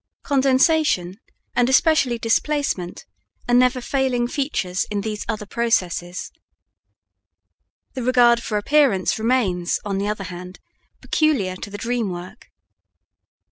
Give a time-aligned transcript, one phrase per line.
[0.23, 1.19] Condensation,
[1.55, 3.05] and especially displacement,
[3.47, 6.31] are never failing features in these other processes.
[7.93, 10.59] The regard for appearance remains, on the other hand,
[11.03, 12.49] peculiar to the dream work.